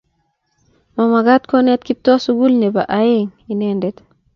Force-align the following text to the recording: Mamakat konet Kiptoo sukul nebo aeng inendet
Mamakat 0.95 1.43
konet 1.49 1.81
Kiptoo 1.87 2.19
sukul 2.23 2.53
nebo 2.59 2.81
aeng 2.99 3.27
inendet 3.51 3.97